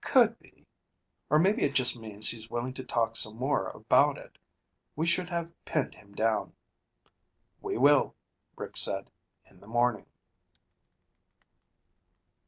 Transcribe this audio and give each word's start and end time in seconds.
"Could 0.03 0.39
be. 0.39 0.65
Or 1.29 1.37
maybe 1.37 1.61
it 1.61 1.75
just 1.75 1.95
means 1.95 2.29
he's 2.29 2.49
willing 2.49 2.73
to 2.73 2.83
talk 2.83 3.15
some 3.15 3.35
more 3.35 3.69
about 3.69 4.17
it. 4.17 4.39
We 4.95 5.05
should 5.05 5.29
have 5.29 5.53
pinned 5.63 5.93
him 5.93 6.15
down." 6.15 6.53
"We 7.61 7.77
will," 7.77 8.15
Rick 8.57 8.77
said. 8.77 9.11
"In 9.45 9.59
the 9.59 9.67
morning." 9.67 10.07